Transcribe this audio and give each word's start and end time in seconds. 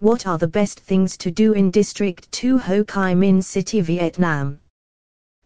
What 0.00 0.26
are 0.26 0.36
the 0.36 0.46
best 0.46 0.80
things 0.80 1.16
to 1.16 1.30
do 1.30 1.54
in 1.54 1.70
District 1.70 2.30
2 2.30 2.58
Ho 2.58 2.84
Chi 2.84 3.14
Minh 3.14 3.42
City, 3.42 3.80
Vietnam? 3.80 4.60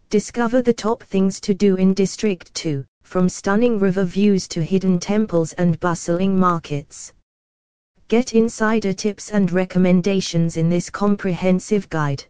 Discover 0.09 0.63
the 0.63 0.73
top 0.73 1.05
things 1.05 1.41
to 1.43 1.55
do 1.55 1.77
in 1.77 1.95
District 1.95 2.53
2, 2.55 2.85
from 3.05 3.29
stunning 3.29 3.79
river 3.79 4.03
views 4.03 4.49
to 4.49 4.61
hidden 4.61 4.99
temples 4.99 5.53
and 5.53 5.79
bustling 5.79 6.37
markets. 6.37 7.13
Get 8.09 8.35
insider 8.35 8.93
tips 8.93 9.31
and 9.31 9.53
recommendations 9.53 10.57
in 10.57 10.69
this 10.69 10.91
comprehensive 10.91 11.89
guide. 11.89 12.25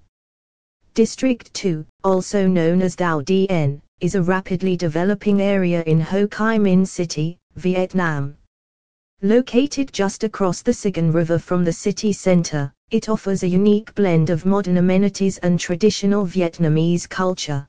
District 0.92 1.54
2, 1.54 1.86
also 2.04 2.46
known 2.46 2.82
as 2.82 2.96
Thao 2.96 3.24
Dien, 3.24 3.80
is 4.00 4.14
a 4.14 4.22
rapidly 4.22 4.76
developing 4.76 5.40
area 5.40 5.82
in 5.84 5.98
Ho 6.02 6.26
Chi 6.26 6.58
Minh 6.58 6.86
City, 6.86 7.38
Vietnam. 7.56 8.36
Located 9.22 9.92
just 9.92 10.24
across 10.24 10.62
the 10.62 10.72
Saigon 10.72 11.12
River 11.12 11.38
from 11.38 11.62
the 11.62 11.74
city 11.74 12.10
center, 12.10 12.72
it 12.90 13.10
offers 13.10 13.42
a 13.42 13.48
unique 13.48 13.94
blend 13.94 14.30
of 14.30 14.46
modern 14.46 14.78
amenities 14.78 15.36
and 15.38 15.60
traditional 15.60 16.24
Vietnamese 16.24 17.06
culture. 17.06 17.68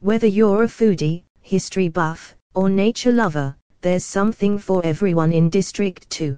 Whether 0.00 0.26
you're 0.26 0.64
a 0.64 0.66
foodie, 0.66 1.22
history 1.42 1.88
buff, 1.88 2.34
or 2.56 2.68
nature 2.68 3.12
lover, 3.12 3.56
there's 3.82 4.04
something 4.04 4.58
for 4.58 4.84
everyone 4.84 5.32
in 5.32 5.48
District 5.48 6.10
2. 6.10 6.36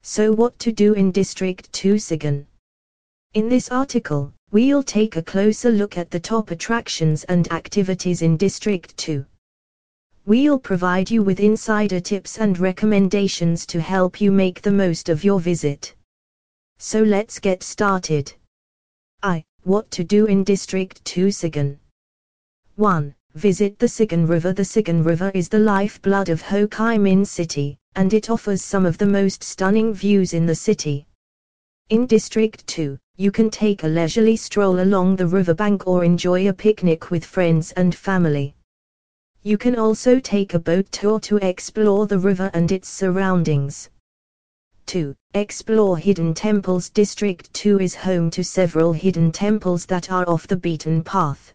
So 0.00 0.32
what 0.32 0.58
to 0.60 0.72
do 0.72 0.94
in 0.94 1.12
District 1.12 1.70
2 1.74 1.98
Saigon? 1.98 2.46
In 3.34 3.50
this 3.50 3.70
article, 3.70 4.32
we'll 4.50 4.82
take 4.82 5.16
a 5.16 5.22
closer 5.22 5.70
look 5.70 5.98
at 5.98 6.10
the 6.10 6.20
top 6.20 6.52
attractions 6.52 7.24
and 7.24 7.52
activities 7.52 8.22
in 8.22 8.38
District 8.38 8.96
2. 8.96 9.26
We'll 10.26 10.58
provide 10.58 11.08
you 11.08 11.22
with 11.22 11.38
insider 11.38 12.00
tips 12.00 12.38
and 12.38 12.58
recommendations 12.58 13.64
to 13.66 13.80
help 13.80 14.20
you 14.20 14.32
make 14.32 14.60
the 14.60 14.72
most 14.72 15.08
of 15.08 15.22
your 15.22 15.38
visit. 15.38 15.94
So 16.78 17.00
let's 17.00 17.38
get 17.38 17.62
started. 17.62 18.32
I. 19.22 19.44
What 19.62 19.88
to 19.92 20.02
do 20.02 20.26
in 20.26 20.42
District 20.42 21.04
2 21.04 21.30
Saigon. 21.30 21.78
1. 22.74 23.14
Visit 23.36 23.78
the 23.78 23.86
Saigon 23.86 24.26
River. 24.26 24.52
The 24.52 24.64
Saigon 24.64 25.04
River 25.04 25.30
is 25.32 25.48
the 25.48 25.60
lifeblood 25.60 26.28
of 26.28 26.42
Ho 26.42 26.66
Chi 26.66 26.98
Minh 26.98 27.24
City, 27.24 27.78
and 27.94 28.12
it 28.12 28.28
offers 28.28 28.62
some 28.62 28.84
of 28.84 28.98
the 28.98 29.06
most 29.06 29.44
stunning 29.44 29.94
views 29.94 30.34
in 30.34 30.44
the 30.44 30.56
city. 30.56 31.06
In 31.90 32.04
District 32.04 32.66
2, 32.66 32.98
you 33.16 33.30
can 33.30 33.48
take 33.48 33.84
a 33.84 33.88
leisurely 33.88 34.34
stroll 34.34 34.80
along 34.80 35.14
the 35.14 35.26
riverbank 35.28 35.86
or 35.86 36.02
enjoy 36.02 36.48
a 36.48 36.52
picnic 36.52 37.12
with 37.12 37.24
friends 37.24 37.70
and 37.76 37.94
family. 37.94 38.55
You 39.46 39.56
can 39.56 39.76
also 39.76 40.18
take 40.18 40.54
a 40.54 40.58
boat 40.58 40.90
tour 40.90 41.20
to 41.20 41.36
explore 41.36 42.08
the 42.08 42.18
river 42.18 42.50
and 42.52 42.72
its 42.72 42.88
surroundings. 42.88 43.88
2. 44.86 45.14
Explore 45.34 45.98
hidden 45.98 46.34
temples. 46.34 46.90
District 46.90 47.54
2 47.54 47.78
is 47.78 47.94
home 47.94 48.28
to 48.30 48.42
several 48.42 48.92
hidden 48.92 49.30
temples 49.30 49.86
that 49.86 50.10
are 50.10 50.28
off 50.28 50.48
the 50.48 50.56
beaten 50.56 51.00
path. 51.00 51.54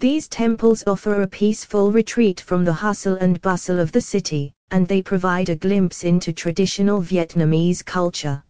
These 0.00 0.28
temples 0.28 0.84
offer 0.86 1.22
a 1.22 1.26
peaceful 1.26 1.90
retreat 1.90 2.42
from 2.42 2.62
the 2.62 2.74
hustle 2.74 3.14
and 3.14 3.40
bustle 3.40 3.80
of 3.80 3.90
the 3.90 4.02
city, 4.02 4.52
and 4.70 4.86
they 4.86 5.00
provide 5.00 5.48
a 5.48 5.56
glimpse 5.56 6.04
into 6.04 6.30
traditional 6.30 7.00
Vietnamese 7.00 7.82
culture. 7.82 8.44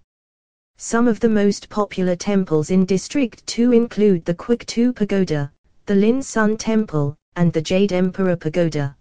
Some 0.78 1.06
of 1.06 1.20
the 1.20 1.28
most 1.28 1.68
popular 1.68 2.16
temples 2.16 2.70
in 2.72 2.86
District 2.86 3.46
2 3.46 3.70
include 3.70 4.24
the 4.24 4.34
Quoc 4.34 4.66
Tu 4.66 4.92
Pagoda, 4.92 5.52
the 5.86 5.94
Linh 5.94 6.22
Son 6.22 6.56
Temple, 6.56 7.16
and 7.36 7.52
the 7.52 7.62
Jade 7.62 7.92
Emperor 7.92 8.36
Pagoda. 8.36 8.96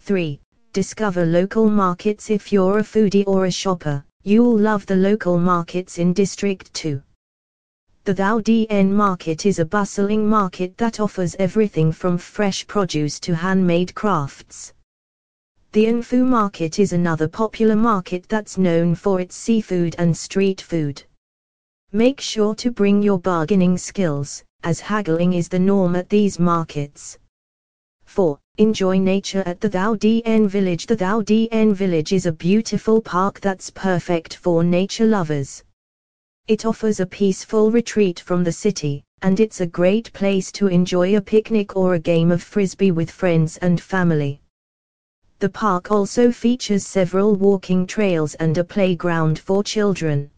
3. 0.00 0.40
Discover 0.72 1.24
local 1.24 1.68
markets 1.68 2.30
If 2.30 2.52
you're 2.52 2.78
a 2.78 2.82
foodie 2.82 3.26
or 3.26 3.46
a 3.46 3.50
shopper, 3.50 4.04
you'll 4.22 4.58
love 4.58 4.84
the 4.86 4.96
local 4.96 5.38
markets 5.38 5.98
in 5.98 6.12
District 6.12 6.72
2. 6.74 7.02
The 8.04 8.14
Thao 8.14 8.42
Dien 8.42 8.94
market 8.94 9.46
is 9.46 9.58
a 9.58 9.64
bustling 9.64 10.28
market 10.28 10.76
that 10.78 11.00
offers 11.00 11.36
everything 11.38 11.92
from 11.92 12.18
fresh 12.18 12.66
produce 12.66 13.18
to 13.20 13.34
handmade 13.34 13.94
crafts. 13.94 14.72
The 15.72 15.86
Phu 15.86 16.26
market 16.26 16.78
is 16.78 16.92
another 16.92 17.28
popular 17.28 17.76
market 17.76 18.28
that's 18.28 18.56
known 18.56 18.94
for 18.94 19.20
its 19.20 19.36
seafood 19.36 19.94
and 19.98 20.16
street 20.16 20.60
food. 20.60 21.02
Make 21.92 22.20
sure 22.20 22.54
to 22.56 22.70
bring 22.70 23.02
your 23.02 23.18
bargaining 23.18 23.78
skills, 23.78 24.42
as 24.62 24.80
haggling 24.80 25.32
is 25.32 25.48
the 25.48 25.58
norm 25.58 25.96
at 25.96 26.08
these 26.08 26.38
markets. 26.38 27.18
4. 28.08 28.38
Enjoy 28.56 28.98
nature 28.98 29.42
at 29.44 29.60
the 29.60 29.68
Thao 29.68 29.96
Dien 29.96 30.48
Village. 30.48 30.86
The 30.86 30.96
Thao 30.96 31.22
Dien 31.24 31.74
Village 31.74 32.12
is 32.12 32.24
a 32.24 32.32
beautiful 32.32 33.02
park 33.02 33.38
that's 33.40 33.70
perfect 33.70 34.34
for 34.36 34.64
nature 34.64 35.06
lovers. 35.06 35.62
It 36.48 36.64
offers 36.64 37.00
a 37.00 37.06
peaceful 37.06 37.70
retreat 37.70 38.18
from 38.18 38.42
the 38.42 38.50
city, 38.50 39.04
and 39.20 39.38
it's 39.38 39.60
a 39.60 39.66
great 39.66 40.10
place 40.14 40.50
to 40.52 40.68
enjoy 40.68 41.16
a 41.16 41.20
picnic 41.20 41.76
or 41.76 41.94
a 41.94 41.98
game 42.00 42.32
of 42.32 42.42
frisbee 42.42 42.92
with 42.92 43.10
friends 43.10 43.58
and 43.58 43.78
family. 43.78 44.40
The 45.40 45.50
park 45.50 45.90
also 45.90 46.32
features 46.32 46.86
several 46.86 47.36
walking 47.36 47.86
trails 47.86 48.34
and 48.36 48.56
a 48.56 48.64
playground 48.64 49.38
for 49.38 49.62
children. 49.62 50.30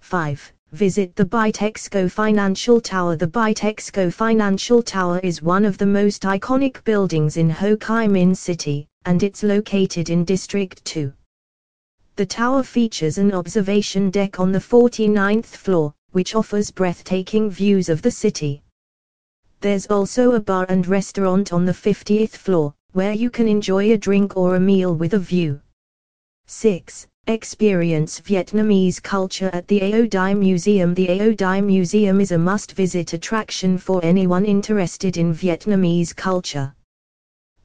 5. 0.00 0.52
Visit 0.72 1.16
the 1.16 1.24
Bitexco 1.24 2.10
Financial 2.10 2.78
Tower. 2.78 3.16
The 3.16 3.26
Bitexco 3.26 4.12
Financial 4.12 4.82
Tower 4.82 5.18
is 5.20 5.40
one 5.40 5.64
of 5.64 5.78
the 5.78 5.86
most 5.86 6.24
iconic 6.24 6.84
buildings 6.84 7.38
in 7.38 7.48
Ho 7.48 7.74
Chi 7.74 8.06
Minh 8.06 8.36
City, 8.36 8.86
and 9.06 9.22
it's 9.22 9.42
located 9.42 10.10
in 10.10 10.26
District 10.26 10.84
2. 10.84 11.10
The 12.16 12.26
tower 12.26 12.62
features 12.62 13.16
an 13.16 13.32
observation 13.32 14.10
deck 14.10 14.38
on 14.40 14.52
the 14.52 14.58
49th 14.58 15.46
floor, 15.46 15.94
which 16.10 16.34
offers 16.34 16.70
breathtaking 16.70 17.48
views 17.48 17.88
of 17.88 18.02
the 18.02 18.10
city. 18.10 18.62
There's 19.62 19.86
also 19.86 20.32
a 20.32 20.40
bar 20.40 20.66
and 20.68 20.86
restaurant 20.86 21.50
on 21.50 21.64
the 21.64 21.72
50th 21.72 22.36
floor, 22.36 22.74
where 22.92 23.14
you 23.14 23.30
can 23.30 23.48
enjoy 23.48 23.92
a 23.92 23.96
drink 23.96 24.36
or 24.36 24.56
a 24.56 24.60
meal 24.60 24.94
with 24.94 25.14
a 25.14 25.18
view. 25.18 25.62
6. 26.46 27.06
Experience 27.28 28.22
Vietnamese 28.22 29.02
culture 29.02 29.50
at 29.52 29.68
the 29.68 29.82
Ao 29.82 30.06
Dai 30.06 30.32
Museum. 30.32 30.94
The 30.94 31.20
Ao 31.20 31.32
Dai 31.32 31.60
Museum 31.60 32.22
is 32.22 32.32
a 32.32 32.38
must 32.38 32.72
visit 32.72 33.12
attraction 33.12 33.76
for 33.76 34.02
anyone 34.02 34.46
interested 34.46 35.18
in 35.18 35.34
Vietnamese 35.34 36.16
culture. 36.16 36.74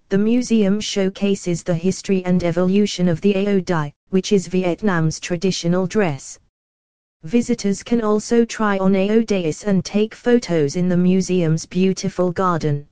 The 0.10 0.18
museum 0.18 0.82
showcases 0.82 1.64
the 1.64 1.76
history 1.76 2.26
and 2.26 2.44
evolution 2.44 3.08
of 3.08 3.22
the 3.22 3.38
Ao 3.38 3.62
Dai, 3.62 3.94
which 4.10 4.34
is 4.34 4.48
Vietnam's 4.48 5.18
traditional 5.22 5.88
dress. 5.88 6.38
Visitors 7.24 7.84
can 7.84 8.02
also 8.02 8.44
try 8.44 8.78
on 8.80 8.94
Ao 8.98 9.22
Dais 9.22 9.64
and 9.64 9.86
take 9.86 10.14
photos 10.14 10.76
in 10.76 10.90
the 10.90 10.98
museum's 10.98 11.66
beautiful 11.66 12.34
garden. 12.34 12.86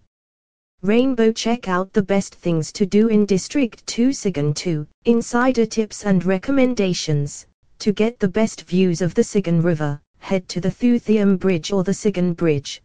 Rainbow 0.84 1.32
check 1.32 1.68
out 1.68 1.94
the 1.94 2.02
best 2.02 2.34
things 2.34 2.72
to 2.72 2.88
do 2.88 3.08
in 3.08 3.28
District 3.28 3.86
2 3.86 4.12
Saigon 4.12 4.52
2, 4.52 4.88
insider 5.06 5.64
tips 5.64 6.06
and 6.06 6.26
recommendations. 6.26 7.46
To 7.78 7.92
get 7.92 8.18
the 8.18 8.28
best 8.28 8.64
views 8.64 9.00
of 9.04 9.14
the 9.14 9.24
Saigon 9.24 9.62
River, 9.62 10.02
head 10.18 10.50
to 10.50 10.60
the 10.60 10.72
Thu 10.72 11.00
Thiem 11.00 11.38
Bridge 11.38 11.72
or 11.72 11.84
the 11.84 11.94
Saigon 11.94 12.34
Bridge. 12.34 12.82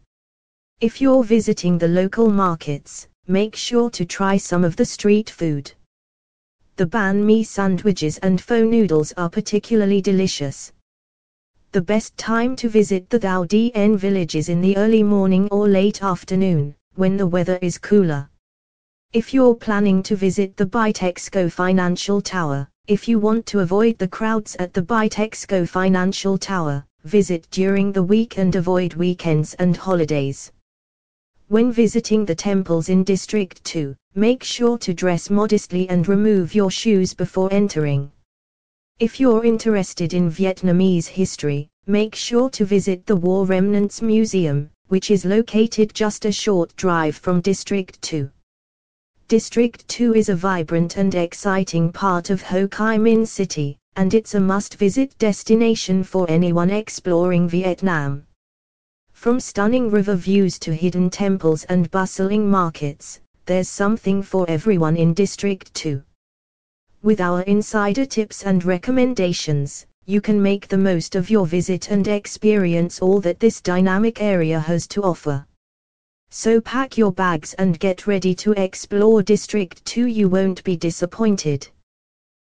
If 0.79 1.01
you're 1.01 1.23
visiting 1.23 1.79
the 1.79 1.87
local 1.87 2.29
markets, 2.29 3.07
make 3.25 3.55
sure 3.55 3.89
to 3.89 4.05
try 4.05 4.37
some 4.37 4.63
of 4.63 4.75
the 4.75 4.85
street 4.85 5.31
food. 5.31 5.71
The 6.75 6.85
banh 6.85 7.23
mi 7.23 7.43
sandwiches 7.43 8.19
and 8.19 8.39
pho 8.39 8.63
noodles 8.63 9.11
are 9.17 9.27
particularly 9.27 10.01
delicious. 10.01 10.71
The 11.71 11.81
best 11.81 12.15
time 12.15 12.55
to 12.57 12.69
visit 12.69 13.09
the 13.09 13.19
Thao 13.19 13.47
Dien 13.47 13.97
village 13.97 14.35
is 14.35 14.49
in 14.49 14.61
the 14.61 14.77
early 14.77 15.01
morning 15.01 15.47
or 15.49 15.67
late 15.67 16.03
afternoon 16.03 16.75
when 16.97 17.15
the 17.15 17.27
weather 17.27 17.59
is 17.61 17.77
cooler. 17.77 18.29
If 19.13 19.33
you're 19.33 19.55
planning 19.55 20.03
to 20.03 20.15
visit 20.15 20.57
the 20.57 20.65
Bitexco 20.65 21.51
Financial 21.51 22.19
Tower, 22.21 22.67
if 22.87 23.07
you 23.07 23.19
want 23.19 23.45
to 23.47 23.59
avoid 23.59 23.97
the 23.97 24.07
crowds 24.07 24.55
at 24.57 24.73
the 24.73 24.81
Bitexco 24.81 25.67
Financial 25.67 26.37
Tower, 26.37 26.85
visit 27.03 27.47
during 27.51 27.91
the 27.91 28.03
week 28.03 28.37
and 28.37 28.55
avoid 28.55 28.95
weekends 28.95 29.53
and 29.55 29.77
holidays. 29.77 30.51
When 31.49 31.71
visiting 31.71 32.25
the 32.25 32.35
temples 32.35 32.89
in 32.89 33.03
District 33.03 33.63
2, 33.63 33.95
make 34.15 34.43
sure 34.43 34.77
to 34.79 34.93
dress 34.93 35.29
modestly 35.29 35.87
and 35.89 36.07
remove 36.07 36.55
your 36.55 36.71
shoes 36.71 37.13
before 37.13 37.53
entering. 37.53 38.11
If 38.99 39.19
you're 39.19 39.45
interested 39.45 40.13
in 40.13 40.31
Vietnamese 40.31 41.05
history, 41.05 41.69
make 41.85 42.15
sure 42.15 42.49
to 42.49 42.65
visit 42.65 43.05
the 43.05 43.15
War 43.15 43.45
Remnants 43.45 44.01
Museum, 44.01 44.71
which 44.87 45.11
is 45.11 45.25
located 45.25 45.93
just 45.93 46.25
a 46.25 46.31
short 46.31 46.75
drive 46.75 47.15
from 47.15 47.41
District 47.41 48.01
2. 48.01 48.29
District 49.27 49.87
2 49.87 50.15
is 50.15 50.29
a 50.29 50.35
vibrant 50.35 50.97
and 50.97 51.13
exciting 51.13 51.91
part 51.91 52.29
of 52.29 52.41
Ho 52.41 52.67
Chi 52.67 52.97
Minh 52.97 53.27
City, 53.27 53.77
and 53.97 54.13
it's 54.13 54.35
a 54.35 54.39
must-visit 54.39 55.17
destination 55.17 56.03
for 56.03 56.29
anyone 56.29 56.69
exploring 56.69 57.49
Vietnam. 57.49 58.25
From 59.11 59.39
stunning 59.39 59.89
river 59.89 60.15
views 60.15 60.59
to 60.59 60.73
hidden 60.73 61.09
temples 61.09 61.63
and 61.65 61.91
bustling 61.91 62.49
markets, 62.49 63.19
there's 63.47 63.67
something 63.67 64.21
for 64.21 64.49
everyone 64.49 64.95
in 64.95 65.13
District 65.13 65.73
2. 65.73 66.01
With 67.01 67.19
our 67.19 67.41
insider 67.41 68.05
tips 68.05 68.43
and 68.43 68.63
recommendations, 68.63 69.85
you 70.07 70.21
can 70.21 70.41
make 70.41 70.69
the 70.69 70.77
most 70.77 71.15
of 71.15 71.29
your 71.29 71.45
visit 71.45 71.91
and 71.91 72.07
experience 72.07 73.01
all 73.01 73.19
that 73.19 73.41
this 73.41 73.59
dynamic 73.59 74.21
area 74.21 74.57
has 74.57 74.87
to 74.87 75.03
offer. 75.03 75.45
So 76.29 76.61
pack 76.61 76.97
your 76.97 77.11
bags 77.11 77.53
and 77.55 77.77
get 77.77 78.07
ready 78.07 78.33
to 78.35 78.53
explore 78.53 79.21
District 79.21 79.83
2. 79.83 80.07
You 80.07 80.29
won't 80.29 80.63
be 80.63 80.77
disappointed. 80.77 81.67